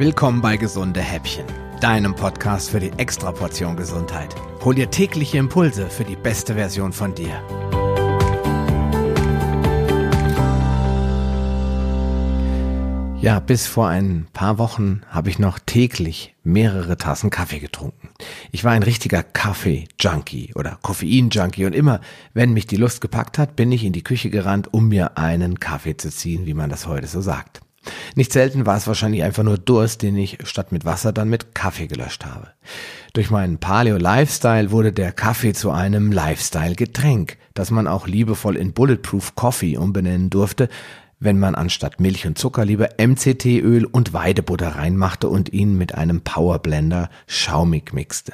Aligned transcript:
Willkommen 0.00 0.40
bei 0.40 0.56
Gesunde 0.56 1.02
Häppchen, 1.02 1.44
deinem 1.82 2.14
Podcast 2.14 2.70
für 2.70 2.80
die 2.80 2.90
Extraportion 2.96 3.76
Gesundheit. 3.76 4.34
Hol 4.64 4.74
dir 4.74 4.90
tägliche 4.90 5.36
Impulse 5.36 5.90
für 5.90 6.04
die 6.04 6.16
beste 6.16 6.54
Version 6.54 6.94
von 6.94 7.14
dir. 7.14 7.34
Ja, 13.20 13.40
bis 13.40 13.66
vor 13.66 13.88
ein 13.88 14.26
paar 14.32 14.56
Wochen 14.56 15.02
habe 15.10 15.28
ich 15.28 15.38
noch 15.38 15.58
täglich 15.58 16.34
mehrere 16.44 16.96
Tassen 16.96 17.28
Kaffee 17.28 17.58
getrunken. 17.58 18.08
Ich 18.52 18.64
war 18.64 18.72
ein 18.72 18.82
richtiger 18.82 19.22
Kaffee-Junkie 19.22 20.54
oder 20.54 20.78
Koffein-Junkie 20.80 21.66
und 21.66 21.74
immer, 21.74 22.00
wenn 22.32 22.54
mich 22.54 22.66
die 22.66 22.76
Lust 22.76 23.02
gepackt 23.02 23.36
hat, 23.36 23.54
bin 23.54 23.70
ich 23.70 23.84
in 23.84 23.92
die 23.92 24.02
Küche 24.02 24.30
gerannt, 24.30 24.72
um 24.72 24.88
mir 24.88 25.18
einen 25.18 25.60
Kaffee 25.60 25.98
zu 25.98 26.08
ziehen, 26.08 26.46
wie 26.46 26.54
man 26.54 26.70
das 26.70 26.86
heute 26.86 27.06
so 27.06 27.20
sagt. 27.20 27.60
Nicht 28.14 28.32
selten 28.32 28.66
war 28.66 28.76
es 28.76 28.86
wahrscheinlich 28.86 29.22
einfach 29.22 29.42
nur 29.42 29.58
Durst, 29.58 30.02
den 30.02 30.16
ich 30.16 30.38
statt 30.44 30.72
mit 30.72 30.84
Wasser 30.84 31.12
dann 31.12 31.28
mit 31.28 31.54
Kaffee 31.54 31.86
gelöscht 31.86 32.24
habe. 32.24 32.48
Durch 33.12 33.30
meinen 33.30 33.58
Paleo-Lifestyle 33.58 34.70
wurde 34.70 34.92
der 34.92 35.12
Kaffee 35.12 35.52
zu 35.52 35.70
einem 35.70 36.12
Lifestyle-Getränk, 36.12 37.38
das 37.54 37.70
man 37.70 37.86
auch 37.86 38.06
liebevoll 38.06 38.56
in 38.56 38.72
Bulletproof 38.72 39.34
Coffee 39.34 39.76
umbenennen 39.76 40.30
durfte, 40.30 40.68
wenn 41.18 41.38
man 41.38 41.54
anstatt 41.54 42.00
Milch 42.00 42.26
und 42.26 42.38
Zucker 42.38 42.64
lieber 42.64 42.88
MCT-Öl 42.98 43.84
und 43.84 44.12
Weidebutter 44.12 44.76
reinmachte 44.76 45.28
und 45.28 45.52
ihn 45.52 45.76
mit 45.76 45.94
einem 45.94 46.22
Powerblender 46.22 47.10
schaumig 47.26 47.92
mixte. 47.92 48.32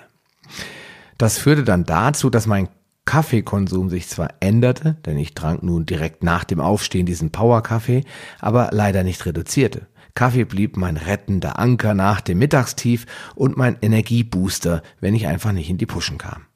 Das 1.18 1.38
führte 1.38 1.64
dann 1.64 1.84
dazu, 1.84 2.30
dass 2.30 2.46
mein 2.46 2.68
Kaffeekonsum 3.06 3.88
sich 3.88 4.08
zwar 4.08 4.34
änderte, 4.40 4.96
denn 5.06 5.16
ich 5.16 5.32
trank 5.32 5.62
nun 5.62 5.86
direkt 5.86 6.22
nach 6.22 6.44
dem 6.44 6.60
Aufstehen 6.60 7.06
diesen 7.06 7.30
Powerkaffee, 7.30 8.04
aber 8.40 8.68
leider 8.72 9.04
nicht 9.04 9.24
reduzierte. 9.24 9.86
Kaffee 10.14 10.44
blieb 10.44 10.76
mein 10.76 10.96
rettender 10.96 11.58
Anker 11.58 11.94
nach 11.94 12.20
dem 12.20 12.38
Mittagstief 12.38 13.06
und 13.34 13.56
mein 13.56 13.76
Energiebooster, 13.80 14.82
wenn 15.00 15.14
ich 15.14 15.26
einfach 15.26 15.52
nicht 15.52 15.70
in 15.70 15.78
die 15.78 15.86
Puschen 15.86 16.18
kam. 16.18 16.46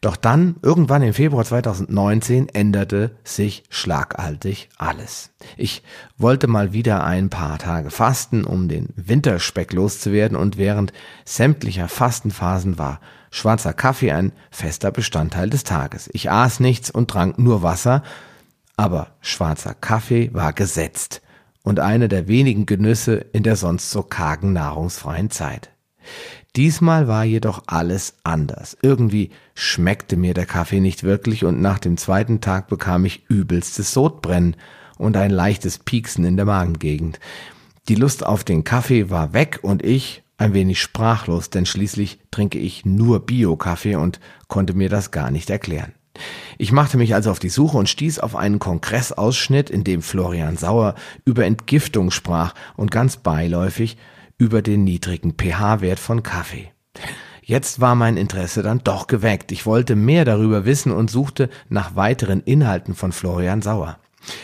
Doch 0.00 0.16
dann, 0.16 0.56
irgendwann 0.62 1.02
im 1.02 1.14
Februar 1.14 1.44
2019, 1.44 2.48
änderte 2.48 3.16
sich 3.22 3.62
schlagartig 3.70 4.68
alles. 4.76 5.30
Ich 5.56 5.82
wollte 6.18 6.48
mal 6.48 6.72
wieder 6.72 7.04
ein 7.04 7.30
paar 7.30 7.58
Tage 7.58 7.90
fasten, 7.90 8.44
um 8.44 8.68
den 8.68 8.88
Winterspeck 8.96 9.72
loszuwerden 9.72 10.36
und 10.36 10.56
während 10.56 10.92
sämtlicher 11.24 11.88
Fastenphasen 11.88 12.78
war 12.78 13.00
schwarzer 13.30 13.72
Kaffee 13.72 14.12
ein 14.12 14.32
fester 14.50 14.90
Bestandteil 14.90 15.50
des 15.50 15.64
Tages. 15.64 16.10
Ich 16.12 16.30
aß 16.30 16.60
nichts 16.60 16.90
und 16.90 17.08
trank 17.08 17.38
nur 17.38 17.62
Wasser, 17.62 18.02
aber 18.76 19.16
schwarzer 19.20 19.74
Kaffee 19.74 20.30
war 20.32 20.52
gesetzt 20.52 21.22
und 21.62 21.80
eine 21.80 22.08
der 22.08 22.28
wenigen 22.28 22.66
Genüsse 22.66 23.14
in 23.14 23.42
der 23.42 23.56
sonst 23.56 23.90
so 23.90 24.02
kargen 24.02 24.52
nahrungsfreien 24.52 25.30
Zeit. 25.30 25.70
Diesmal 26.56 27.08
war 27.08 27.24
jedoch 27.24 27.62
alles 27.66 28.14
anders. 28.24 28.76
Irgendwie 28.82 29.30
schmeckte 29.54 30.16
mir 30.16 30.34
der 30.34 30.46
Kaffee 30.46 30.80
nicht 30.80 31.02
wirklich 31.02 31.44
und 31.44 31.60
nach 31.60 31.78
dem 31.78 31.96
zweiten 31.96 32.40
Tag 32.40 32.68
bekam 32.68 33.04
ich 33.04 33.24
übelstes 33.28 33.92
Sodbrennen 33.92 34.56
und 34.98 35.16
ein 35.16 35.30
leichtes 35.30 35.78
Pieksen 35.78 36.24
in 36.24 36.36
der 36.36 36.46
Magengegend. 36.46 37.20
Die 37.88 37.94
Lust 37.94 38.24
auf 38.24 38.44
den 38.44 38.64
Kaffee 38.64 39.10
war 39.10 39.32
weg 39.32 39.60
und 39.62 39.82
ich 39.84 40.22
ein 40.38 40.54
wenig 40.54 40.80
sprachlos, 40.80 41.50
denn 41.50 41.66
schließlich 41.66 42.18
trinke 42.30 42.58
ich 42.58 42.84
nur 42.84 43.26
Bio-Kaffee 43.26 43.96
und 43.96 44.20
konnte 44.48 44.74
mir 44.74 44.88
das 44.88 45.10
gar 45.10 45.30
nicht 45.30 45.50
erklären. 45.50 45.94
Ich 46.58 46.72
machte 46.72 46.98
mich 46.98 47.14
also 47.14 47.30
auf 47.30 47.38
die 47.38 47.48
Suche 47.48 47.78
und 47.78 47.88
stieß 47.88 48.18
auf 48.18 48.36
einen 48.36 48.58
Kongressausschnitt, 48.58 49.70
in 49.70 49.84
dem 49.84 50.02
Florian 50.02 50.56
Sauer 50.56 50.94
über 51.24 51.44
Entgiftung 51.44 52.10
sprach 52.10 52.54
und 52.76 52.90
ganz 52.90 53.16
beiläufig 53.16 53.96
über 54.42 54.60
den 54.60 54.82
niedrigen 54.82 55.34
pH-Wert 55.38 56.00
von 56.00 56.24
Kaffee. 56.24 56.72
Jetzt 57.42 57.80
war 57.80 57.94
mein 57.94 58.16
Interesse 58.16 58.64
dann 58.64 58.80
doch 58.82 59.06
geweckt. 59.06 59.52
Ich 59.52 59.66
wollte 59.66 59.94
mehr 59.94 60.24
darüber 60.24 60.64
wissen 60.64 60.90
und 60.90 61.12
suchte 61.12 61.48
nach 61.68 61.94
weiteren 61.94 62.40
Inhalten 62.40 62.96
von 62.96 63.12
Florian 63.12 63.62
Sauer. 63.62 64.00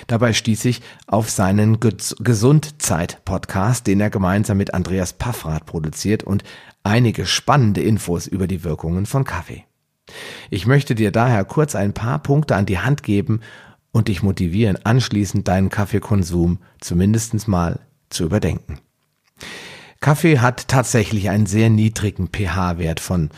Dabei 0.06 0.34
stieß 0.34 0.66
ich 0.66 0.82
auf 1.08 1.30
seinen 1.30 1.80
Gesundzeit-Podcast, 1.80 3.88
den 3.88 4.00
er 4.00 4.10
gemeinsam 4.10 4.58
mit 4.58 4.72
Andreas 4.72 5.14
Paffrath 5.14 5.66
produziert 5.66 6.22
und 6.22 6.44
einige 6.84 7.26
spannende 7.26 7.82
Infos 7.82 8.28
über 8.28 8.46
die 8.46 8.62
Wirkungen 8.62 9.04
von 9.04 9.24
Kaffee. 9.24 9.64
Ich 10.48 10.64
möchte 10.64 10.94
dir 10.94 11.10
daher 11.10 11.44
kurz 11.44 11.74
ein 11.74 11.92
paar 11.92 12.20
Punkte 12.20 12.54
an 12.54 12.66
die 12.66 12.78
Hand 12.78 13.02
geben 13.02 13.40
und 13.90 14.06
dich 14.06 14.22
motivieren, 14.22 14.78
anschließend 14.84 15.48
deinen 15.48 15.70
Kaffeekonsum 15.70 16.60
zumindest 16.80 17.48
mal 17.48 17.80
zu 18.10 18.22
überdenken. 18.22 18.78
Kaffee 20.00 20.38
hat 20.38 20.68
tatsächlich 20.68 21.28
einen 21.28 21.46
sehr 21.46 21.70
niedrigen 21.70 22.28
pH-Wert 22.28 23.00
von 23.00 23.30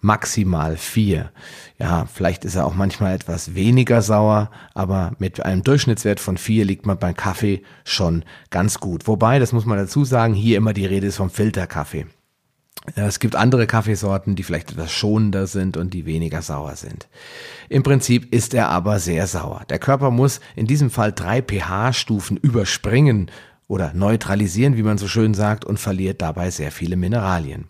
maximal 0.00 0.76
vier. 0.76 1.30
Ja, 1.78 2.06
vielleicht 2.12 2.44
ist 2.44 2.54
er 2.54 2.66
auch 2.66 2.74
manchmal 2.74 3.14
etwas 3.14 3.54
weniger 3.54 4.02
sauer, 4.02 4.50
aber 4.74 5.12
mit 5.18 5.44
einem 5.44 5.62
Durchschnittswert 5.62 6.20
von 6.20 6.36
vier 6.36 6.64
liegt 6.64 6.86
man 6.86 6.98
beim 6.98 7.14
Kaffee 7.14 7.62
schon 7.84 8.24
ganz 8.50 8.80
gut. 8.80 9.06
Wobei, 9.06 9.38
das 9.38 9.52
muss 9.52 9.64
man 9.64 9.78
dazu 9.78 10.04
sagen, 10.04 10.34
hier 10.34 10.56
immer 10.56 10.72
die 10.72 10.86
Rede 10.86 11.06
ist 11.06 11.16
vom 11.16 11.30
Filterkaffee. 11.30 12.06
Es 12.94 13.18
gibt 13.18 13.36
andere 13.36 13.66
Kaffeesorten, 13.66 14.34
die 14.34 14.42
vielleicht 14.42 14.70
etwas 14.72 14.92
schonender 14.92 15.46
sind 15.46 15.76
und 15.76 15.92
die 15.92 16.06
weniger 16.06 16.42
sauer 16.42 16.76
sind. 16.76 17.08
Im 17.68 17.82
Prinzip 17.82 18.32
ist 18.32 18.54
er 18.54 18.68
aber 18.68 18.98
sehr 18.98 19.26
sauer. 19.26 19.62
Der 19.68 19.78
Körper 19.78 20.10
muss 20.10 20.40
in 20.56 20.66
diesem 20.66 20.90
Fall 20.90 21.12
drei 21.12 21.42
pH-Stufen 21.42 22.36
überspringen, 22.36 23.30
oder 23.68 23.92
neutralisieren, 23.94 24.76
wie 24.76 24.82
man 24.82 24.98
so 24.98 25.06
schön 25.06 25.34
sagt, 25.34 25.64
und 25.64 25.78
verliert 25.78 26.20
dabei 26.20 26.50
sehr 26.50 26.72
viele 26.72 26.96
Mineralien. 26.96 27.66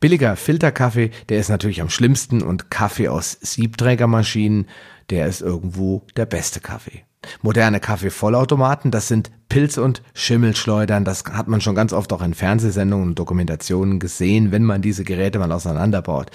Billiger 0.00 0.36
Filterkaffee, 0.36 1.10
der 1.28 1.38
ist 1.38 1.48
natürlich 1.48 1.80
am 1.80 1.90
schlimmsten 1.90 2.42
und 2.42 2.70
Kaffee 2.70 3.08
aus 3.08 3.38
Siebträgermaschinen, 3.40 4.66
der 5.10 5.26
ist 5.26 5.40
irgendwo 5.40 6.02
der 6.16 6.26
beste 6.26 6.60
Kaffee. 6.60 7.04
Moderne 7.42 7.80
Kaffeevollautomaten, 7.80 8.90
das 8.90 9.08
sind 9.08 9.30
Pilz- 9.48 9.76
und 9.76 10.02
Schimmelschleudern, 10.14 11.04
das 11.04 11.24
hat 11.24 11.48
man 11.48 11.60
schon 11.60 11.74
ganz 11.74 11.92
oft 11.92 12.12
auch 12.12 12.22
in 12.22 12.34
Fernsehsendungen 12.34 13.08
und 13.08 13.18
Dokumentationen 13.18 13.98
gesehen, 13.98 14.52
wenn 14.52 14.62
man 14.62 14.82
diese 14.82 15.02
Geräte 15.02 15.38
mal 15.38 15.50
auseinanderbaut. 15.50 16.30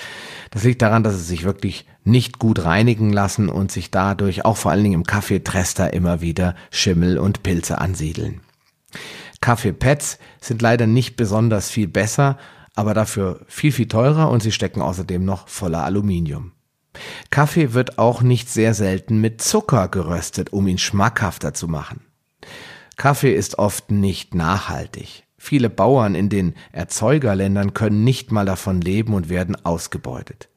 Das 0.52 0.64
liegt 0.64 0.82
daran, 0.82 1.04
dass 1.04 1.16
sie 1.16 1.24
sich 1.24 1.44
wirklich 1.44 1.88
nicht 2.04 2.38
gut 2.38 2.66
reinigen 2.66 3.14
lassen 3.14 3.48
und 3.48 3.72
sich 3.72 3.92
dadurch 3.92 4.44
auch 4.44 4.58
vor 4.58 4.72
allen 4.72 4.84
Dingen 4.84 4.96
im 4.96 5.06
Kaffeetrester 5.06 5.94
immer 5.94 6.22
wieder 6.22 6.56
Schimmel 6.70 7.18
und 7.18 7.44
Pilze 7.44 7.78
ansiedeln. 7.78 8.42
Kaffeepads 9.42 10.20
sind 10.40 10.62
leider 10.62 10.88
nicht 10.88 11.16
besonders 11.16 11.70
viel 11.70 11.88
besser, 11.88 12.38
aber 12.76 12.94
dafür 12.94 13.42
viel, 13.48 13.72
viel 13.72 13.88
teurer 13.88 14.30
und 14.30 14.42
sie 14.42 14.52
stecken 14.52 14.82
außerdem 14.82 15.24
noch 15.24 15.48
voller 15.48 15.84
Aluminium. 15.84 16.54
Kaffee 17.30 17.74
wird 17.74 17.98
auch 17.98 18.22
nicht 18.22 18.50
sehr 18.50 18.74
selten 18.74 19.20
mit 19.20 19.42
Zucker 19.42 19.88
geröstet, 19.88 20.54
um 20.54 20.68
ihn 20.68 20.78
schmackhafter 20.78 21.54
zu 21.54 21.68
machen. 21.68 22.02
Kaffee 22.96 23.34
ist 23.34 23.58
oft 23.58 23.92
nicht 23.92 24.36
nachhaltig. 24.36 25.24
Viele 25.38 25.70
Bauern 25.70 26.16
in 26.16 26.30
den 26.30 26.54
Erzeugerländern 26.72 27.74
können 27.74 28.04
nicht 28.04 28.32
mal 28.32 28.46
davon 28.46 28.80
leben 28.80 29.14
und 29.14 29.28
werden 29.30 29.58
ausgebeutet. 29.66 30.48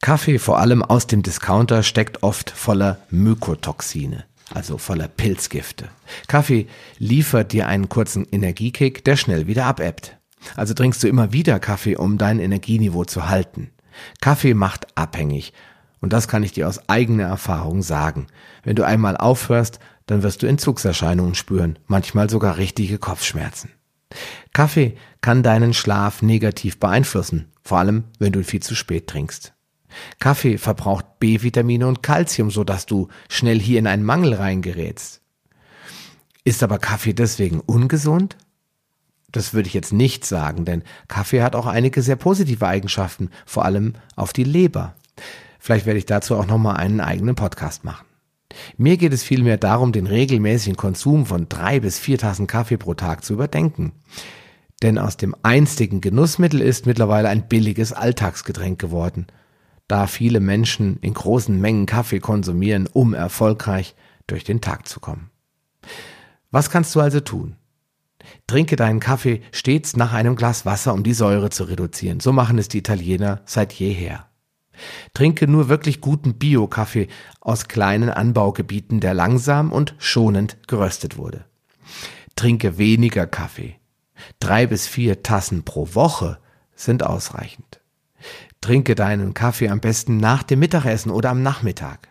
Kaffee, 0.00 0.38
vor 0.38 0.58
allem 0.58 0.82
aus 0.82 1.06
dem 1.06 1.22
Discounter, 1.22 1.82
steckt 1.82 2.22
oft 2.22 2.50
voller 2.50 2.98
Mykotoxine 3.10 4.24
also 4.52 4.78
voller 4.78 5.08
Pilzgifte. 5.08 5.88
Kaffee 6.26 6.66
liefert 6.98 7.52
dir 7.52 7.68
einen 7.68 7.88
kurzen 7.88 8.26
Energiekick, 8.30 9.04
der 9.04 9.16
schnell 9.16 9.46
wieder 9.46 9.66
abebbt. 9.66 10.18
Also 10.56 10.74
trinkst 10.74 11.02
du 11.02 11.08
immer 11.08 11.32
wieder 11.32 11.60
Kaffee, 11.60 11.96
um 11.96 12.18
dein 12.18 12.38
Energieniveau 12.38 13.04
zu 13.04 13.28
halten. 13.28 13.70
Kaffee 14.20 14.54
macht 14.54 14.86
abhängig. 14.96 15.52
Und 16.00 16.12
das 16.12 16.28
kann 16.28 16.42
ich 16.42 16.52
dir 16.52 16.66
aus 16.66 16.88
eigener 16.88 17.24
Erfahrung 17.24 17.82
sagen. 17.82 18.26
Wenn 18.62 18.76
du 18.76 18.84
einmal 18.84 19.16
aufhörst, 19.16 19.80
dann 20.06 20.22
wirst 20.22 20.42
du 20.42 20.46
Entzugserscheinungen 20.46 21.34
spüren, 21.34 21.78
manchmal 21.86 22.30
sogar 22.30 22.56
richtige 22.56 22.98
Kopfschmerzen. 22.98 23.70
Kaffee 24.52 24.96
kann 25.20 25.42
deinen 25.42 25.74
Schlaf 25.74 26.22
negativ 26.22 26.80
beeinflussen, 26.80 27.52
vor 27.62 27.78
allem 27.78 28.04
wenn 28.18 28.32
du 28.32 28.42
viel 28.42 28.60
zu 28.60 28.74
spät 28.74 29.06
trinkst. 29.06 29.52
Kaffee 30.18 30.58
verbraucht 30.58 31.18
B-Vitamine 31.18 31.86
und 31.86 32.02
Kalzium, 32.02 32.50
sodass 32.50 32.86
du 32.86 33.08
schnell 33.28 33.60
hier 33.60 33.78
in 33.78 33.86
einen 33.86 34.04
Mangel 34.04 34.34
reingerätst. 34.34 35.20
Ist 36.44 36.62
aber 36.62 36.78
Kaffee 36.78 37.12
deswegen 37.12 37.60
ungesund? 37.60 38.36
Das 39.30 39.54
würde 39.54 39.68
ich 39.68 39.74
jetzt 39.74 39.92
nicht 39.92 40.24
sagen, 40.24 40.64
denn 40.64 40.82
Kaffee 41.06 41.42
hat 41.42 41.54
auch 41.54 41.66
einige 41.66 42.02
sehr 42.02 42.16
positive 42.16 42.66
Eigenschaften, 42.66 43.30
vor 43.46 43.64
allem 43.64 43.94
auf 44.16 44.32
die 44.32 44.44
Leber. 44.44 44.94
Vielleicht 45.58 45.86
werde 45.86 45.98
ich 45.98 46.06
dazu 46.06 46.36
auch 46.36 46.46
nochmal 46.46 46.76
einen 46.76 47.00
eigenen 47.00 47.36
Podcast 47.36 47.84
machen. 47.84 48.06
Mir 48.76 48.96
geht 48.96 49.12
es 49.12 49.22
vielmehr 49.22 49.58
darum, 49.58 49.92
den 49.92 50.06
regelmäßigen 50.06 50.76
Konsum 50.76 51.26
von 51.26 51.48
drei 51.48 51.78
bis 51.78 51.98
vier 51.98 52.18
Tassen 52.18 52.46
Kaffee 52.48 52.78
pro 52.78 52.94
Tag 52.94 53.24
zu 53.24 53.34
überdenken. 53.34 53.92
Denn 54.82 54.98
aus 54.98 55.16
dem 55.16 55.36
einstigen 55.42 56.00
Genussmittel 56.00 56.60
ist 56.60 56.86
mittlerweile 56.86 57.28
ein 57.28 57.46
billiges 57.46 57.92
Alltagsgetränk 57.92 58.80
geworden 58.80 59.26
da 59.90 60.06
viele 60.06 60.40
Menschen 60.40 60.98
in 61.00 61.14
großen 61.14 61.60
Mengen 61.60 61.86
Kaffee 61.86 62.20
konsumieren, 62.20 62.88
um 62.92 63.14
erfolgreich 63.14 63.94
durch 64.26 64.44
den 64.44 64.60
Tag 64.60 64.86
zu 64.86 65.00
kommen. 65.00 65.30
Was 66.50 66.70
kannst 66.70 66.94
du 66.94 67.00
also 67.00 67.20
tun? 67.20 67.56
Trinke 68.46 68.76
deinen 68.76 69.00
Kaffee 69.00 69.42
stets 69.52 69.96
nach 69.96 70.12
einem 70.12 70.36
Glas 70.36 70.66
Wasser, 70.66 70.92
um 70.92 71.02
die 71.02 71.14
Säure 71.14 71.50
zu 71.50 71.64
reduzieren. 71.64 72.20
So 72.20 72.32
machen 72.32 72.58
es 72.58 72.68
die 72.68 72.78
Italiener 72.78 73.40
seit 73.44 73.72
jeher. 73.72 74.26
Trinke 75.14 75.46
nur 75.46 75.68
wirklich 75.68 76.00
guten 76.00 76.34
Bio-Kaffee 76.34 77.08
aus 77.40 77.68
kleinen 77.68 78.10
Anbaugebieten, 78.10 79.00
der 79.00 79.14
langsam 79.14 79.72
und 79.72 79.94
schonend 79.98 80.56
geröstet 80.68 81.16
wurde. 81.16 81.44
Trinke 82.36 82.78
weniger 82.78 83.26
Kaffee. 83.26 83.76
Drei 84.38 84.66
bis 84.66 84.86
vier 84.86 85.22
Tassen 85.22 85.64
pro 85.64 85.94
Woche 85.94 86.38
sind 86.74 87.02
ausreichend. 87.02 87.79
Trinke 88.60 88.94
deinen 88.94 89.34
Kaffee 89.34 89.68
am 89.68 89.80
besten 89.80 90.18
nach 90.18 90.42
dem 90.42 90.58
Mittagessen 90.58 91.10
oder 91.10 91.30
am 91.30 91.42
Nachmittag. 91.42 92.08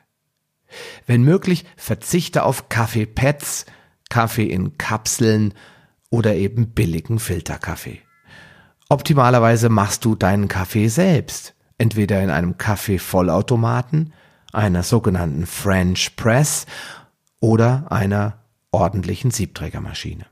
Wenn 1.05 1.23
möglich, 1.23 1.65
verzichte 1.77 2.43
auf 2.43 2.69
Kaffeepads, 2.69 3.65
Kaffee 4.09 4.45
in 4.45 4.77
Kapseln 4.77 5.53
oder 6.09 6.35
eben 6.35 6.71
billigen 6.71 7.19
Filterkaffee. 7.19 8.01
Optimalerweise 8.89 9.69
machst 9.69 10.05
du 10.05 10.15
deinen 10.15 10.47
Kaffee 10.47 10.87
selbst, 10.87 11.53
entweder 11.77 12.21
in 12.23 12.31
einem 12.31 12.57
Kaffeevollautomaten, 12.57 14.13
einer 14.51 14.81
sogenannten 14.81 15.45
French 15.45 16.15
Press 16.15 16.65
oder 17.39 17.91
einer 17.91 18.39
ordentlichen 18.71 19.29
Siebträgermaschine. 19.29 20.25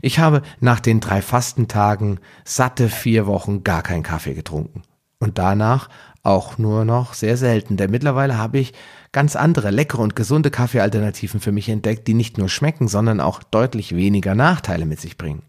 Ich 0.00 0.18
habe 0.18 0.42
nach 0.60 0.80
den 0.80 1.00
drei 1.00 1.20
Fastentagen 1.20 2.20
satte 2.44 2.88
vier 2.88 3.26
Wochen 3.26 3.64
gar 3.64 3.82
keinen 3.82 4.02
Kaffee 4.02 4.34
getrunken. 4.34 4.82
Und 5.24 5.38
danach 5.38 5.88
auch 6.22 6.58
nur 6.58 6.84
noch 6.84 7.14
sehr 7.14 7.38
selten, 7.38 7.78
denn 7.78 7.90
mittlerweile 7.90 8.36
habe 8.36 8.58
ich 8.58 8.74
ganz 9.10 9.36
andere 9.36 9.70
leckere 9.70 10.00
und 10.00 10.14
gesunde 10.14 10.50
Kaffeealternativen 10.50 11.40
für 11.40 11.50
mich 11.50 11.70
entdeckt, 11.70 12.06
die 12.06 12.12
nicht 12.12 12.36
nur 12.36 12.50
schmecken, 12.50 12.88
sondern 12.88 13.20
auch 13.20 13.42
deutlich 13.42 13.96
weniger 13.96 14.34
Nachteile 14.34 14.84
mit 14.84 15.00
sich 15.00 15.16
bringen. 15.16 15.42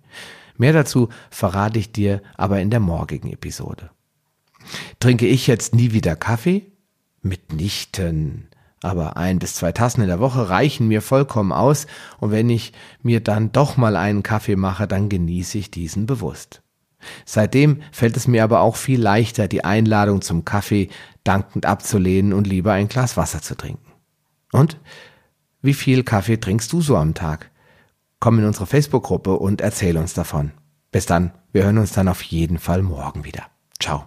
Mehr 0.56 0.72
dazu 0.72 1.10
verrate 1.30 1.78
ich 1.78 1.92
dir 1.92 2.22
aber 2.38 2.62
in 2.62 2.70
der 2.70 2.80
morgigen 2.80 3.30
Episode. 3.30 3.90
Trinke 5.02 5.28
ich 5.28 5.46
jetzt 5.46 5.76
nie 5.76 5.92
wieder 5.92 6.16
Kaffee? 6.16 6.72
Mitnichten. 7.22 8.48
Aber 8.82 9.18
ein 9.18 9.40
bis 9.40 9.56
zwei 9.56 9.74
Tassen 9.74 10.04
in 10.04 10.08
der 10.08 10.22
Woche 10.22 10.50
reichen 10.50 10.88
mir 10.88 11.02
vollkommen 11.02 11.52
aus, 11.52 11.86
und 12.22 12.32
wenn 12.32 12.50
ich 12.50 12.72
mir 13.04 13.20
dann 13.20 13.52
doch 13.52 13.76
mal 13.76 13.98
einen 13.98 14.24
Kaffee 14.24 14.56
mache, 14.56 14.88
dann 14.88 15.10
genieße 15.10 15.58
ich 15.58 15.70
diesen 15.70 16.06
bewusst. 16.06 16.62
Seitdem 17.26 17.82
fällt 17.92 18.18
es 18.18 18.28
mir 18.28 18.44
aber 18.44 18.62
auch 18.62 18.76
viel 18.76 19.02
leichter, 19.02 19.48
die 19.48 19.64
Einladung 19.64 20.22
zum 20.22 20.46
Kaffee 20.46 20.90
dankend 21.24 21.66
abzulehnen 21.66 22.34
und 22.34 22.48
lieber 22.48 22.74
ein 22.74 22.88
Glas 22.88 23.18
Wasser 23.18 23.42
zu 23.42 23.56
trinken. 23.56 23.92
Und 24.52 24.80
wie 25.62 25.74
viel 25.74 26.04
Kaffee 26.04 26.38
trinkst 26.38 26.72
du 26.72 26.82
so 26.82 26.96
am 26.96 27.14
Tag? 27.14 27.52
Komm 28.20 28.40
in 28.40 28.46
unsere 28.46 28.66
Facebook-Gruppe 28.66 29.38
und 29.38 29.62
erzähl 29.62 29.98
uns 29.98 30.14
davon. 30.14 30.52
Bis 30.92 31.06
dann, 31.06 31.32
wir 31.52 31.64
hören 31.64 31.78
uns 31.78 31.92
dann 31.92 32.08
auf 32.08 32.22
jeden 32.22 32.60
Fall 32.60 32.82
morgen 32.82 33.26
wieder. 33.26 33.44
Ciao. 33.80 34.06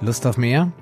Lust 0.00 0.26
auf 0.26 0.36
mehr? 0.36 0.72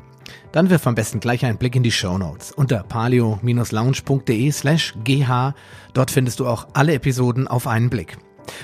Dann 0.56 0.70
wirf 0.70 0.87
am 0.87 0.94
besten 0.94 1.20
gleich 1.20 1.44
einen 1.44 1.58
Blick 1.58 1.76
in 1.76 1.82
die 1.82 1.93
Show 1.93 2.17
Notes 2.17 2.50
unter 2.50 2.82
palio-lounge.de 2.82 4.50
slash 4.53 4.94
gh. 5.05 5.53
Dort 5.93 6.11
findest 6.11 6.41
du 6.41 6.47
auch 6.47 6.69
alle 6.73 6.94
Episoden 6.94 7.47
auf 7.47 7.67
einen 7.67 7.91
Blick. 7.91 8.17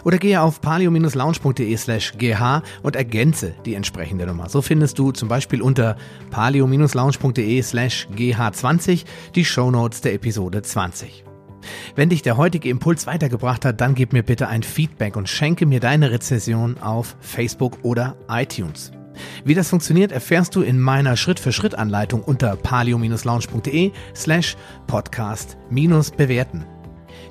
Oder 0.03 0.17
gehe 0.17 0.41
auf 0.41 0.63
palio-lounge.de 0.63 1.77
slash 1.77 2.15
gh 2.17 2.63
und 2.83 2.97
ergänze 2.97 3.53
die 3.67 3.75
entsprechende 3.75 4.25
Nummer. 4.25 4.49
So 4.49 4.63
findest 4.63 4.99
du 4.99 5.13
zum 5.13 5.29
Beispiel 5.29 5.61
unter 5.61 5.97
palio-lounge.de 6.31 7.61
slash 7.61 8.09
gh20 8.17 9.05
die 9.35 9.45
Show 9.45 9.71
Notes 9.71 10.01
der 10.01 10.15
Episode 10.15 10.63
20. 10.63 11.25
Wenn 11.95 12.09
dich 12.09 12.23
der 12.23 12.39
heutige 12.39 12.71
Impuls 12.71 13.07
weitergebracht 13.07 13.67
hat, 13.67 13.83
dann 13.83 13.95
gib 13.95 14.15
mir 14.15 14.23
bitte 14.23 14.49
ein 14.49 14.63
Feedback 14.63 15.15
und 15.15 15.29
schenke 15.29 15.67
mir 15.67 15.81
deine 15.81 16.11
Rezession 16.11 16.79
auf 16.79 17.17
Facebook 17.21 17.81
oder 17.83 18.17
iTunes. 18.31 18.93
Wie 19.45 19.55
das 19.55 19.71
funktioniert, 19.71 20.13
erfährst 20.13 20.55
du 20.55 20.63
in 20.63 20.81
meiner 20.81 21.17
Schritt-für-Schritt-Anleitung 21.17 22.23
unter 22.23 22.57
palio-lounge.de 22.57 23.93
slash 24.15 24.57
podcast-bewerten. 24.87 26.67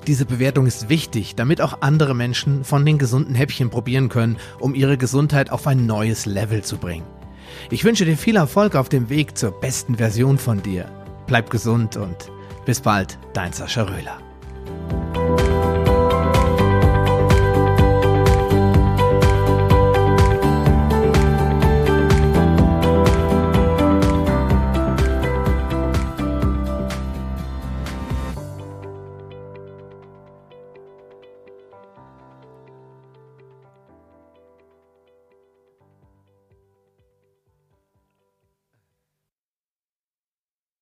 Diese 0.06 0.26
Bewertung 0.26 0.66
ist 0.66 0.88
wichtig, 0.88 1.36
damit 1.36 1.60
auch 1.60 1.80
andere 1.80 2.14
Menschen 2.14 2.64
von 2.64 2.84
den 2.84 2.98
gesunden 2.98 3.34
Häppchen 3.34 3.70
probieren 3.70 4.08
können, 4.08 4.36
um 4.58 4.74
ihre 4.74 4.98
Gesundheit 4.98 5.50
auf 5.50 5.66
ein 5.66 5.86
neues 5.86 6.26
Level 6.26 6.62
zu 6.62 6.76
bringen. 6.76 7.06
Ich 7.70 7.84
wünsche 7.84 8.04
dir 8.04 8.16
viel 8.16 8.36
Erfolg 8.36 8.74
auf 8.74 8.88
dem 8.88 9.08
Weg 9.08 9.38
zur 9.38 9.52
besten 9.52 9.96
Version 9.96 10.38
von 10.38 10.62
dir. 10.62 10.86
Bleib 11.26 11.50
gesund 11.50 11.96
und 11.96 12.30
bis 12.64 12.80
bald, 12.80 13.18
dein 13.32 13.52
Sascha 13.52 13.82
Röhler. 13.82 14.18